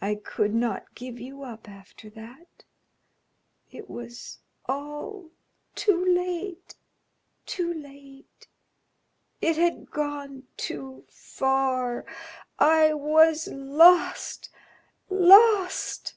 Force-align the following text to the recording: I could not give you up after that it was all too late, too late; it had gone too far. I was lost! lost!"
I 0.00 0.14
could 0.14 0.54
not 0.54 0.94
give 0.94 1.18
you 1.18 1.42
up 1.42 1.68
after 1.68 2.08
that 2.10 2.62
it 3.68 3.90
was 3.90 4.38
all 4.66 5.32
too 5.74 6.06
late, 6.06 6.76
too 7.46 7.74
late; 7.74 8.46
it 9.40 9.56
had 9.56 9.90
gone 9.90 10.44
too 10.56 11.04
far. 11.08 12.06
I 12.60 12.94
was 12.94 13.48
lost! 13.48 14.50
lost!" 15.08 16.14